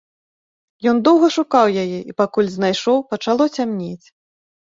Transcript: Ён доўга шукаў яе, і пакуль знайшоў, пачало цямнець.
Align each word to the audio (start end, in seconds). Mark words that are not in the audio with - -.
Ён 0.91 1.01
доўга 1.07 1.27
шукаў 1.35 1.65
яе, 1.83 1.99
і 2.11 2.17
пакуль 2.21 2.51
знайшоў, 2.55 2.97
пачало 3.13 3.43
цямнець. 3.59 4.07